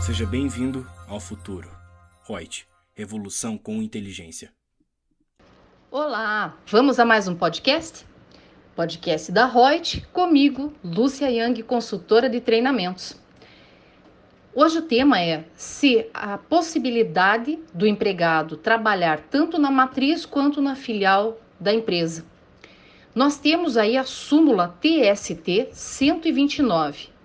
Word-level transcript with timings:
Seja 0.00 0.24
bem-vindo 0.24 0.86
ao 1.06 1.20
futuro. 1.20 1.70
Reut, 2.26 2.66
revolução 2.94 3.58
com 3.58 3.82
inteligência. 3.82 4.50
Olá, 5.90 6.56
vamos 6.66 6.98
a 6.98 7.04
mais 7.04 7.28
um 7.28 7.34
podcast? 7.34 8.06
Podcast 8.74 9.30
da 9.30 9.44
Reut, 9.44 10.00
comigo, 10.10 10.72
Lúcia 10.82 11.30
Yang, 11.30 11.62
consultora 11.64 12.30
de 12.30 12.40
treinamentos. 12.40 13.14
Hoje 14.54 14.78
o 14.78 14.82
tema 14.82 15.20
é 15.20 15.44
se 15.54 16.08
a 16.14 16.38
possibilidade 16.38 17.58
do 17.74 17.86
empregado 17.86 18.56
trabalhar 18.56 19.20
tanto 19.20 19.58
na 19.58 19.70
matriz 19.70 20.24
quanto 20.24 20.62
na 20.62 20.74
filial 20.74 21.38
da 21.60 21.74
empresa. 21.74 22.24
Nós 23.14 23.36
temos 23.36 23.76
aí 23.76 23.98
a 23.98 24.04
súmula 24.04 24.74
TST 24.80 25.68
129. 25.72 27.19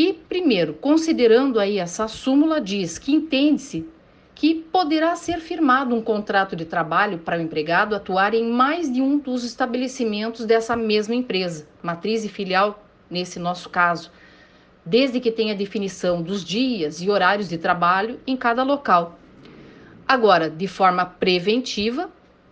E 0.00 0.12
primeiro, 0.12 0.74
considerando 0.74 1.58
aí 1.58 1.76
essa 1.76 2.06
súmula 2.06 2.60
diz 2.60 3.00
que 3.00 3.12
entende-se 3.12 3.84
que 4.32 4.54
poderá 4.54 5.16
ser 5.16 5.40
firmado 5.40 5.92
um 5.92 6.00
contrato 6.00 6.54
de 6.54 6.64
trabalho 6.64 7.18
para 7.18 7.36
o 7.36 7.42
empregado 7.42 7.96
atuar 7.96 8.32
em 8.32 8.48
mais 8.48 8.92
de 8.92 9.02
um 9.02 9.18
dos 9.18 9.42
estabelecimentos 9.42 10.46
dessa 10.46 10.76
mesma 10.76 11.16
empresa, 11.16 11.66
matriz 11.82 12.24
e 12.24 12.28
filial 12.28 12.80
nesse 13.10 13.40
nosso 13.40 13.68
caso 13.70 14.12
desde 14.86 15.18
que 15.18 15.32
tenha 15.32 15.52
definição 15.52 16.22
dos 16.22 16.44
dias 16.44 17.02
e 17.02 17.10
horários 17.10 17.48
de 17.48 17.58
trabalho 17.58 18.20
em 18.24 18.36
cada 18.36 18.62
local. 18.62 19.18
Agora, 20.06 20.48
de 20.48 20.68
forma 20.68 21.04
preventiva, 21.04 22.08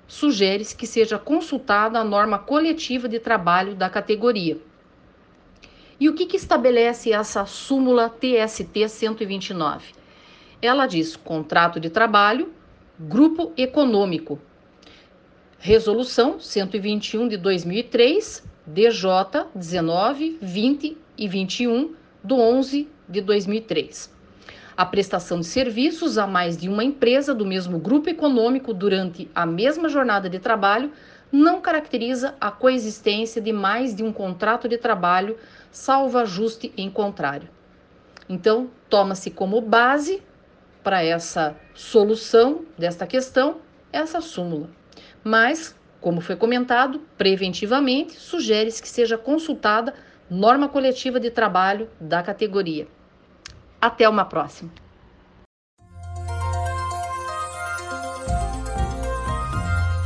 sugere-se 0.08 0.74
que 0.74 0.84
seja 0.84 1.16
consultada 1.16 2.00
a 2.00 2.04
norma 2.04 2.40
coletiva 2.40 3.08
de 3.08 3.20
trabalho 3.20 3.76
da 3.76 3.88
categoria. 3.88 4.58
E 5.98 6.10
o 6.10 6.14
que, 6.14 6.26
que 6.26 6.36
estabelece 6.36 7.10
essa 7.10 7.46
súmula 7.46 8.10
TST 8.10 8.86
129? 8.86 9.94
Ela 10.60 10.86
diz 10.86 11.16
contrato 11.16 11.80
de 11.80 11.88
trabalho, 11.88 12.52
grupo 13.00 13.52
econômico. 13.56 14.38
Resolução 15.58 16.38
121 16.38 17.28
de 17.28 17.38
2003, 17.38 18.44
DJ 18.66 19.10
19, 19.54 20.38
20 20.42 20.98
e 21.16 21.28
21 21.28 21.94
do 22.22 22.36
11 22.36 22.88
de 23.08 23.20
2003. 23.22 24.14
A 24.76 24.84
prestação 24.84 25.40
de 25.40 25.46
serviços 25.46 26.18
a 26.18 26.26
mais 26.26 26.58
de 26.58 26.68
uma 26.68 26.84
empresa 26.84 27.34
do 27.34 27.46
mesmo 27.46 27.78
grupo 27.78 28.10
econômico 28.10 28.74
durante 28.74 29.30
a 29.34 29.46
mesma 29.46 29.88
jornada 29.88 30.28
de 30.28 30.38
trabalho 30.38 30.92
não 31.30 31.60
caracteriza 31.60 32.34
a 32.40 32.50
coexistência 32.50 33.40
de 33.40 33.52
mais 33.52 33.94
de 33.94 34.02
um 34.02 34.12
contrato 34.12 34.68
de 34.68 34.78
trabalho, 34.78 35.36
salvo 35.70 36.18
ajuste 36.18 36.72
em 36.76 36.90
contrário. 36.90 37.48
Então, 38.28 38.70
toma-se 38.88 39.30
como 39.30 39.60
base 39.60 40.22
para 40.82 41.02
essa 41.02 41.56
solução 41.74 42.64
desta 42.78 43.06
questão 43.06 43.56
essa 43.92 44.20
súmula. 44.20 44.68
Mas, 45.22 45.74
como 46.00 46.20
foi 46.20 46.36
comentado, 46.36 47.00
preventivamente, 47.16 48.14
sugere-se 48.14 48.82
que 48.82 48.88
seja 48.88 49.18
consultada 49.18 49.94
norma 50.30 50.68
coletiva 50.68 51.18
de 51.18 51.30
trabalho 51.30 51.88
da 52.00 52.22
categoria. 52.22 52.86
Até 53.80 54.08
uma 54.08 54.24
próxima. 54.24 54.70